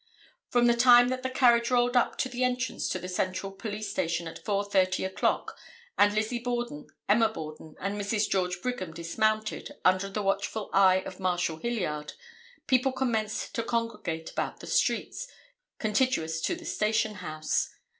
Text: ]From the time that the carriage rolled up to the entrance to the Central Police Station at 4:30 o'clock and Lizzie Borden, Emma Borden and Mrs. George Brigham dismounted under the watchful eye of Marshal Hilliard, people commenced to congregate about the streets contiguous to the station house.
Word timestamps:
]From 0.49 0.65
the 0.65 0.75
time 0.75 1.09
that 1.09 1.21
the 1.21 1.29
carriage 1.29 1.69
rolled 1.69 1.95
up 1.95 2.17
to 2.17 2.27
the 2.27 2.43
entrance 2.43 2.89
to 2.89 2.97
the 2.97 3.07
Central 3.07 3.51
Police 3.51 3.91
Station 3.91 4.27
at 4.27 4.43
4:30 4.43 5.05
o'clock 5.05 5.55
and 5.95 6.11
Lizzie 6.15 6.39
Borden, 6.39 6.87
Emma 7.07 7.29
Borden 7.29 7.75
and 7.79 8.01
Mrs. 8.01 8.27
George 8.27 8.63
Brigham 8.63 8.93
dismounted 8.95 9.75
under 9.85 10.09
the 10.09 10.23
watchful 10.23 10.71
eye 10.73 11.01
of 11.05 11.19
Marshal 11.19 11.57
Hilliard, 11.57 12.13
people 12.65 12.91
commenced 12.91 13.53
to 13.53 13.61
congregate 13.61 14.31
about 14.31 14.59
the 14.59 14.65
streets 14.65 15.27
contiguous 15.77 16.41
to 16.41 16.55
the 16.55 16.65
station 16.65 17.13
house. 17.17 17.69